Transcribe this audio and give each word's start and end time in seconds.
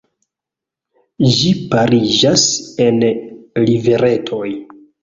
Ĝi 1.35 1.51
pariĝas 1.75 2.49
en 2.89 3.01
riveretoj. 3.71 4.47